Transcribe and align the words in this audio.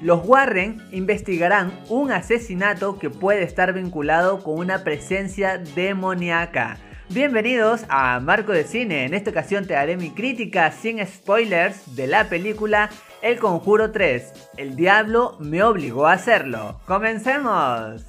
Los 0.00 0.26
Warren 0.26 0.82
investigarán 0.92 1.78
un 1.90 2.10
asesinato 2.10 2.98
que 2.98 3.10
puede 3.10 3.42
estar 3.42 3.74
vinculado 3.74 4.42
con 4.42 4.58
una 4.58 4.82
presencia 4.82 5.58
demoníaca. 5.58 6.78
Bienvenidos 7.10 7.82
a 7.90 8.18
Marco 8.20 8.52
de 8.52 8.64
Cine. 8.64 9.04
En 9.04 9.12
esta 9.12 9.30
ocasión 9.30 9.66
te 9.66 9.74
daré 9.74 9.98
mi 9.98 10.10
crítica 10.10 10.72
sin 10.72 11.06
spoilers 11.06 11.96
de 11.96 12.06
la 12.06 12.30
película 12.30 12.88
El 13.20 13.38
Conjuro 13.38 13.90
3. 13.90 14.32
El 14.56 14.74
diablo 14.74 15.36
me 15.38 15.62
obligó 15.62 16.06
a 16.06 16.14
hacerlo. 16.14 16.80
¡Comencemos! 16.86 18.06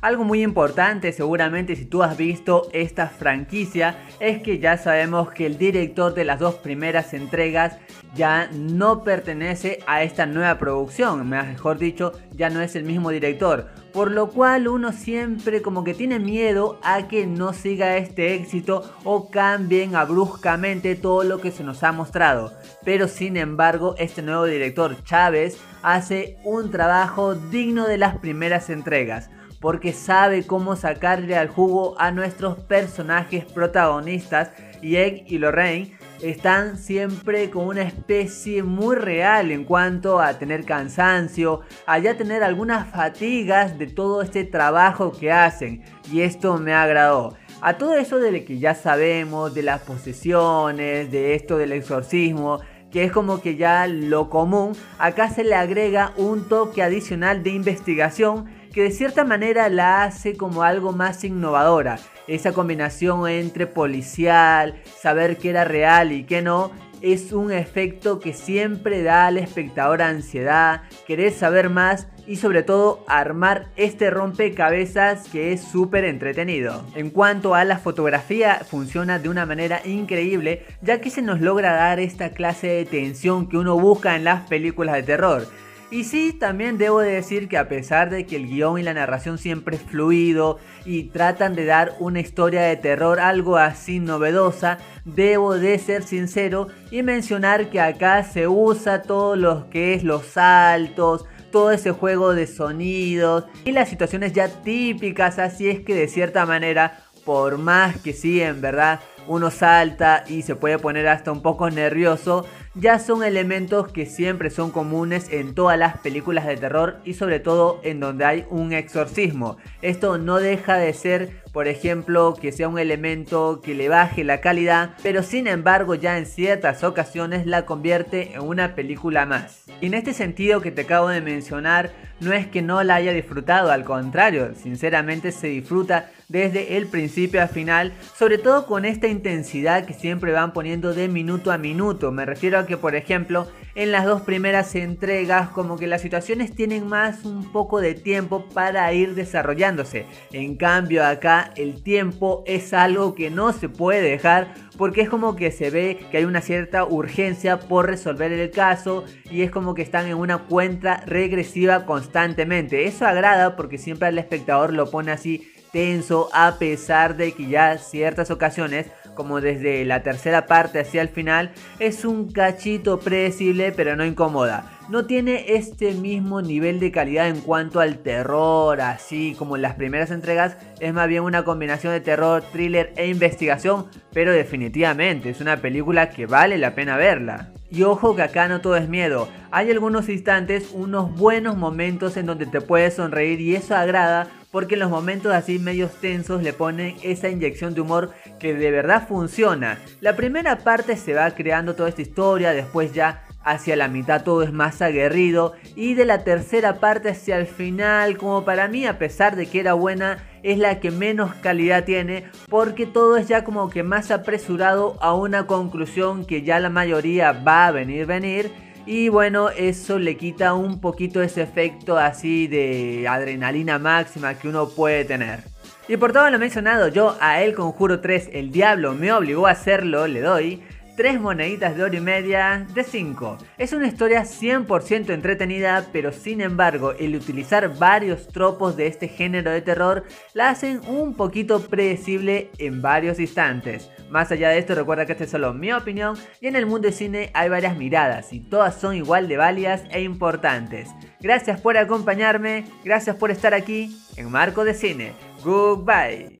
Algo 0.00 0.22
muy 0.22 0.44
importante 0.44 1.10
seguramente 1.10 1.74
si 1.74 1.84
tú 1.84 2.04
has 2.04 2.16
visto 2.16 2.68
esta 2.72 3.08
franquicia 3.08 3.98
es 4.20 4.40
que 4.40 4.60
ya 4.60 4.78
sabemos 4.78 5.32
que 5.32 5.44
el 5.44 5.58
director 5.58 6.14
de 6.14 6.24
las 6.24 6.38
dos 6.38 6.54
primeras 6.54 7.14
entregas 7.14 7.78
ya 8.14 8.48
no 8.52 9.02
pertenece 9.02 9.80
a 9.88 10.04
esta 10.04 10.24
nueva 10.24 10.56
producción, 10.56 11.28
mejor 11.28 11.78
dicho, 11.78 12.12
ya 12.30 12.48
no 12.48 12.60
es 12.60 12.76
el 12.76 12.84
mismo 12.84 13.10
director, 13.10 13.70
por 13.92 14.12
lo 14.12 14.30
cual 14.30 14.68
uno 14.68 14.92
siempre 14.92 15.62
como 15.62 15.82
que 15.82 15.94
tiene 15.94 16.20
miedo 16.20 16.78
a 16.84 17.08
que 17.08 17.26
no 17.26 17.52
siga 17.52 17.96
este 17.96 18.34
éxito 18.34 18.94
o 19.02 19.30
cambien 19.32 19.94
bruscamente 20.06 20.94
todo 20.94 21.24
lo 21.24 21.40
que 21.40 21.50
se 21.50 21.64
nos 21.64 21.82
ha 21.82 21.90
mostrado. 21.90 22.52
Pero 22.84 23.08
sin 23.08 23.36
embargo, 23.36 23.96
este 23.98 24.22
nuevo 24.22 24.44
director 24.44 25.02
Chávez 25.02 25.58
hace 25.82 26.38
un 26.44 26.70
trabajo 26.70 27.34
digno 27.34 27.88
de 27.88 27.98
las 27.98 28.16
primeras 28.18 28.70
entregas 28.70 29.28
porque 29.60 29.92
sabe 29.92 30.46
cómo 30.46 30.76
sacarle 30.76 31.36
al 31.36 31.48
jugo 31.48 31.94
a 31.98 32.10
nuestros 32.10 32.58
personajes 32.58 33.44
protagonistas 33.44 34.50
y 34.82 34.96
Egg 34.96 35.24
y 35.26 35.38
Lorraine 35.38 35.96
están 36.22 36.76
siempre 36.78 37.50
con 37.50 37.66
una 37.66 37.82
especie 37.82 38.62
muy 38.62 38.96
real 38.96 39.50
en 39.50 39.64
cuanto 39.64 40.20
a 40.20 40.38
tener 40.38 40.64
cansancio, 40.64 41.60
a 41.86 41.98
ya 41.98 42.16
tener 42.16 42.42
algunas 42.42 42.88
fatigas 42.88 43.78
de 43.78 43.86
todo 43.86 44.22
este 44.22 44.44
trabajo 44.44 45.12
que 45.12 45.30
hacen 45.32 45.82
y 46.10 46.22
esto 46.22 46.58
me 46.58 46.74
agradó. 46.74 47.36
A 47.60 47.76
todo 47.76 47.94
eso 47.96 48.18
de 48.18 48.32
lo 48.32 48.44
que 48.44 48.58
ya 48.58 48.74
sabemos, 48.74 49.54
de 49.54 49.62
las 49.62 49.82
posesiones, 49.82 51.10
de 51.10 51.34
esto 51.34 51.58
del 51.58 51.72
exorcismo, 51.72 52.60
que 52.90 53.04
es 53.04 53.12
como 53.12 53.40
que 53.40 53.56
ya 53.56 53.86
lo 53.86 54.30
común, 54.30 54.72
acá 54.98 55.28
se 55.30 55.44
le 55.44 55.54
agrega 55.54 56.12
un 56.16 56.48
toque 56.48 56.82
adicional 56.82 57.42
de 57.42 57.50
investigación 57.50 58.46
que 58.72 58.82
de 58.82 58.90
cierta 58.90 59.24
manera 59.24 59.68
la 59.68 60.04
hace 60.04 60.36
como 60.36 60.62
algo 60.62 60.92
más 60.92 61.24
innovadora. 61.24 61.98
Esa 62.26 62.52
combinación 62.52 63.28
entre 63.28 63.66
policial, 63.66 64.82
saber 65.00 65.38
qué 65.38 65.50
era 65.50 65.64
real 65.64 66.12
y 66.12 66.24
qué 66.24 66.42
no, 66.42 66.72
es 67.00 67.32
un 67.32 67.52
efecto 67.52 68.18
que 68.18 68.32
siempre 68.32 69.02
da 69.02 69.26
al 69.26 69.38
espectador 69.38 70.02
ansiedad, 70.02 70.82
querer 71.06 71.32
saber 71.32 71.70
más 71.70 72.08
y 72.26 72.36
sobre 72.36 72.62
todo 72.62 73.04
armar 73.06 73.68
este 73.76 74.10
rompecabezas 74.10 75.28
que 75.28 75.52
es 75.52 75.62
súper 75.62 76.04
entretenido. 76.04 76.84
En 76.94 77.10
cuanto 77.10 77.54
a 77.54 77.64
la 77.64 77.78
fotografía, 77.78 78.60
funciona 78.68 79.18
de 79.18 79.28
una 79.28 79.46
manera 79.46 79.80
increíble 79.84 80.66
ya 80.82 81.00
que 81.00 81.10
se 81.10 81.22
nos 81.22 81.40
logra 81.40 81.72
dar 81.72 82.00
esta 82.00 82.30
clase 82.30 82.66
de 82.66 82.84
tensión 82.84 83.48
que 83.48 83.56
uno 83.56 83.78
busca 83.78 84.16
en 84.16 84.24
las 84.24 84.46
películas 84.48 84.96
de 84.96 85.02
terror. 85.04 85.46
Y 85.90 86.04
sí, 86.04 86.34
también 86.34 86.76
debo 86.76 87.00
de 87.00 87.12
decir 87.12 87.48
que 87.48 87.56
a 87.56 87.66
pesar 87.66 88.10
de 88.10 88.26
que 88.26 88.36
el 88.36 88.46
guion 88.46 88.78
y 88.78 88.82
la 88.82 88.92
narración 88.92 89.38
siempre 89.38 89.76
es 89.76 89.82
fluido 89.82 90.58
y 90.84 91.04
tratan 91.04 91.54
de 91.54 91.64
dar 91.64 91.94
una 91.98 92.20
historia 92.20 92.60
de 92.60 92.76
terror 92.76 93.20
algo 93.20 93.56
así 93.56 93.98
novedosa, 93.98 94.76
debo 95.06 95.54
de 95.54 95.78
ser 95.78 96.02
sincero 96.02 96.68
y 96.90 97.02
mencionar 97.02 97.70
que 97.70 97.80
acá 97.80 98.22
se 98.22 98.48
usa 98.48 99.00
todo 99.00 99.34
lo 99.34 99.70
que 99.70 99.94
es 99.94 100.04
los 100.04 100.26
saltos, 100.26 101.24
todo 101.50 101.72
ese 101.72 101.92
juego 101.92 102.34
de 102.34 102.46
sonidos 102.46 103.44
y 103.64 103.72
las 103.72 103.88
situaciones 103.88 104.34
ya 104.34 104.48
típicas, 104.48 105.38
así 105.38 105.70
es 105.70 105.80
que 105.80 105.94
de 105.94 106.08
cierta 106.08 106.44
manera, 106.44 106.98
por 107.24 107.56
más 107.56 107.96
que 107.96 108.12
sí, 108.12 108.42
en 108.42 108.60
verdad, 108.60 109.00
uno 109.26 109.50
salta 109.50 110.24
y 110.26 110.42
se 110.42 110.56
puede 110.56 110.78
poner 110.78 111.08
hasta 111.08 111.32
un 111.32 111.42
poco 111.42 111.70
nervioso, 111.70 112.46
ya 112.78 113.00
son 113.00 113.24
elementos 113.24 113.90
que 113.90 114.06
siempre 114.06 114.50
son 114.50 114.70
comunes 114.70 115.32
en 115.32 115.54
todas 115.54 115.76
las 115.78 115.98
películas 115.98 116.46
de 116.46 116.56
terror 116.56 116.98
y 117.04 117.14
sobre 117.14 117.40
todo 117.40 117.80
en 117.82 117.98
donde 117.98 118.24
hay 118.24 118.44
un 118.50 118.72
exorcismo. 118.72 119.56
Esto 119.82 120.16
no 120.18 120.36
deja 120.36 120.76
de 120.76 120.92
ser, 120.92 121.42
por 121.52 121.66
ejemplo, 121.66 122.34
que 122.40 122.52
sea 122.52 122.68
un 122.68 122.78
elemento 122.78 123.60
que 123.62 123.74
le 123.74 123.88
baje 123.88 124.22
la 124.22 124.40
calidad, 124.40 124.94
pero 125.02 125.24
sin 125.24 125.48
embargo 125.48 125.96
ya 125.96 126.18
en 126.18 126.26
ciertas 126.26 126.84
ocasiones 126.84 127.46
la 127.46 127.66
convierte 127.66 128.34
en 128.34 128.42
una 128.42 128.76
película 128.76 129.26
más. 129.26 129.64
Y 129.80 129.86
en 129.86 129.94
este 129.94 130.12
sentido 130.12 130.60
que 130.60 130.70
te 130.70 130.82
acabo 130.82 131.08
de 131.08 131.20
mencionar, 131.20 131.90
no 132.20 132.32
es 132.32 132.46
que 132.46 132.62
no 132.62 132.82
la 132.82 132.96
haya 132.96 133.12
disfrutado, 133.12 133.70
al 133.70 133.84
contrario, 133.84 134.54
sinceramente 134.54 135.30
se 135.30 135.48
disfruta 135.48 136.10
desde 136.28 136.76
el 136.76 136.86
principio 136.86 137.40
al 137.40 137.48
final, 137.48 137.92
sobre 138.16 138.38
todo 138.38 138.66
con 138.66 138.84
esta 138.84 139.08
intensidad 139.08 139.86
que 139.86 139.94
siempre 139.94 140.32
van 140.32 140.52
poniendo 140.52 140.92
de 140.92 141.08
minuto 141.08 141.52
a 141.52 141.58
minuto. 141.58 142.12
Me 142.12 142.26
refiero 142.26 142.58
a 142.58 142.66
que, 142.68 142.76
por 142.76 142.94
ejemplo, 142.94 143.48
en 143.74 143.92
las 143.92 144.04
dos 144.04 144.22
primeras 144.22 144.74
entregas 144.74 145.48
como 145.48 145.76
que 145.76 145.86
las 145.86 146.02
situaciones 146.02 146.54
tienen 146.54 146.86
más 146.86 147.24
un 147.24 147.50
poco 147.50 147.80
de 147.80 147.94
tiempo 147.94 148.44
para 148.54 148.92
ir 148.92 149.14
desarrollándose. 149.14 150.06
En 150.32 150.56
cambio 150.56 151.04
acá 151.04 151.52
el 151.56 151.82
tiempo 151.82 152.44
es 152.46 152.72
algo 152.72 153.14
que 153.14 153.30
no 153.30 153.52
se 153.52 153.68
puede 153.68 154.02
dejar 154.02 154.54
porque 154.76 155.02
es 155.02 155.08
como 155.08 155.36
que 155.36 155.50
se 155.50 155.70
ve 155.70 155.98
que 156.10 156.18
hay 156.18 156.24
una 156.24 156.40
cierta 156.40 156.84
urgencia 156.84 157.58
por 157.58 157.86
resolver 157.86 158.32
el 158.32 158.50
caso 158.50 159.04
y 159.30 159.42
es 159.42 159.50
como 159.50 159.74
que 159.74 159.82
están 159.82 160.06
en 160.06 160.16
una 160.16 160.38
cuenta 160.38 161.02
regresiva 161.06 161.86
constantemente. 161.86 162.86
Eso 162.86 163.06
agrada 163.06 163.56
porque 163.56 163.78
siempre 163.78 164.08
al 164.08 164.18
espectador 164.18 164.72
lo 164.72 164.90
pone 164.90 165.12
así 165.12 165.52
tenso 165.72 166.28
a 166.32 166.58
pesar 166.58 167.16
de 167.16 167.32
que 167.32 167.46
ya 167.46 167.78
ciertas 167.78 168.30
ocasiones 168.30 168.86
como 169.18 169.40
desde 169.40 169.84
la 169.84 170.04
tercera 170.04 170.46
parte 170.46 170.78
hacia 170.78 171.02
el 171.02 171.08
final 171.08 171.50
es 171.80 172.04
un 172.04 172.30
cachito 172.30 173.00
predecible 173.00 173.72
pero 173.72 173.96
no 173.96 174.04
incomoda. 174.04 174.78
No 174.88 175.06
tiene 175.06 175.56
este 175.56 175.92
mismo 175.92 176.40
nivel 176.40 176.78
de 176.78 176.92
calidad 176.92 177.26
en 177.26 177.40
cuanto 177.40 177.80
al 177.80 177.98
terror, 177.98 178.80
así 178.80 179.34
como 179.36 179.56
en 179.56 179.62
las 179.62 179.74
primeras 179.74 180.12
entregas, 180.12 180.56
es 180.78 180.94
más 180.94 181.08
bien 181.08 181.24
una 181.24 181.42
combinación 181.42 181.92
de 181.92 182.00
terror, 182.00 182.42
thriller 182.52 182.92
e 182.96 183.08
investigación, 183.08 183.86
pero 184.12 184.32
definitivamente 184.32 185.30
es 185.30 185.40
una 185.40 185.56
película 185.56 186.10
que 186.10 186.26
vale 186.26 186.56
la 186.56 186.76
pena 186.76 186.96
verla. 186.96 187.52
Y 187.70 187.82
ojo 187.82 188.14
que 188.14 188.22
acá 188.22 188.46
no 188.46 188.60
todo 188.60 188.76
es 188.76 188.88
miedo, 188.88 189.28
hay 189.50 189.70
algunos 189.70 190.08
instantes, 190.08 190.70
unos 190.72 191.14
buenos 191.16 191.56
momentos 191.56 192.16
en 192.16 192.26
donde 192.26 192.46
te 192.46 192.60
puedes 192.60 192.94
sonreír 192.94 193.40
y 193.40 193.56
eso 193.56 193.74
agrada 193.74 194.28
porque 194.50 194.74
en 194.74 194.80
los 194.80 194.90
momentos 194.90 195.32
así 195.32 195.58
medios 195.58 195.92
tensos 196.00 196.42
le 196.42 196.52
ponen 196.52 196.96
esa 197.02 197.28
inyección 197.28 197.74
de 197.74 197.80
humor 197.80 198.10
que 198.38 198.54
de 198.54 198.70
verdad 198.70 199.06
funciona. 199.06 199.78
La 200.00 200.16
primera 200.16 200.58
parte 200.58 200.96
se 200.96 201.14
va 201.14 201.30
creando 201.32 201.74
toda 201.74 201.88
esta 201.88 202.02
historia, 202.02 202.52
después 202.52 202.92
ya 202.92 203.24
hacia 203.44 203.76
la 203.76 203.88
mitad 203.88 204.24
todo 204.24 204.42
es 204.42 204.52
más 204.52 204.82
aguerrido 204.82 205.54
y 205.74 205.94
de 205.94 206.04
la 206.04 206.24
tercera 206.24 206.80
parte 206.80 207.10
hacia 207.10 207.38
el 207.38 207.46
final, 207.46 208.18
como 208.18 208.44
para 208.44 208.68
mí 208.68 208.84
a 208.84 208.98
pesar 208.98 209.36
de 209.36 209.46
que 209.46 209.60
era 209.60 209.72
buena, 209.74 210.24
es 210.42 210.58
la 210.58 210.80
que 210.80 210.90
menos 210.90 211.34
calidad 211.36 211.84
tiene 211.84 212.24
porque 212.48 212.86
todo 212.86 213.16
es 213.16 213.26
ya 213.26 213.44
como 213.44 213.70
que 213.70 213.82
más 213.82 214.10
apresurado 214.10 214.96
a 215.00 215.14
una 215.14 215.46
conclusión 215.46 216.24
que 216.24 216.42
ya 216.42 216.60
la 216.60 216.70
mayoría 216.70 217.32
va 217.32 217.66
a 217.66 217.72
venir 217.72 218.06
venir 218.06 218.52
y 218.90 219.10
bueno, 219.10 219.50
eso 219.50 219.98
le 219.98 220.16
quita 220.16 220.54
un 220.54 220.80
poquito 220.80 221.20
ese 221.20 221.42
efecto 221.42 221.98
así 221.98 222.46
de 222.46 223.06
adrenalina 223.06 223.78
máxima 223.78 224.32
que 224.32 224.48
uno 224.48 224.70
puede 224.70 225.04
tener. 225.04 225.40
Y 225.88 225.98
por 225.98 226.14
todo 226.14 226.30
lo 226.30 226.38
mencionado, 226.38 226.88
yo 226.88 227.14
a 227.20 227.42
El 227.42 227.54
Conjuro 227.54 228.00
3, 228.00 228.30
el 228.32 228.50
diablo 228.50 228.94
me 228.94 229.12
obligó 229.12 229.46
a 229.46 229.50
hacerlo, 229.50 230.06
le 230.06 230.20
doy 230.20 230.62
3 230.98 231.20
moneditas 231.20 231.76
de 231.76 231.84
oro 231.84 231.96
y 231.96 232.00
media 232.00 232.66
de 232.74 232.82
5. 232.82 233.38
Es 233.56 233.72
una 233.72 233.86
historia 233.86 234.22
100% 234.22 235.10
entretenida, 235.10 235.86
pero 235.92 236.10
sin 236.10 236.40
embargo, 236.40 236.90
el 236.90 237.14
utilizar 237.14 237.78
varios 237.78 238.26
tropos 238.26 238.76
de 238.76 238.88
este 238.88 239.06
género 239.06 239.52
de 239.52 239.62
terror 239.62 240.02
la 240.34 240.50
hacen 240.50 240.80
un 240.88 241.14
poquito 241.14 241.60
predecible 241.60 242.50
en 242.58 242.82
varios 242.82 243.20
instantes. 243.20 243.88
Más 244.10 244.32
allá 244.32 244.48
de 244.48 244.58
esto, 244.58 244.74
recuerda 244.74 245.06
que 245.06 245.12
esta 245.12 245.22
es 245.22 245.30
solo 245.30 245.54
mi 245.54 245.72
opinión 245.72 246.16
y 246.40 246.48
en 246.48 246.56
el 246.56 246.66
mundo 246.66 246.88
de 246.88 246.92
cine 246.92 247.30
hay 247.32 247.48
varias 247.48 247.76
miradas 247.76 248.32
y 248.32 248.40
todas 248.40 248.74
son 248.74 248.96
igual 248.96 249.28
de 249.28 249.36
válidas 249.36 249.84
e 249.92 250.02
importantes. 250.02 250.88
Gracias 251.20 251.60
por 251.60 251.76
acompañarme, 251.76 252.64
gracias 252.82 253.14
por 253.14 253.30
estar 253.30 253.54
aquí 253.54 253.96
en 254.16 254.32
Marco 254.32 254.64
de 254.64 254.74
Cine. 254.74 255.12
Goodbye. 255.44 256.36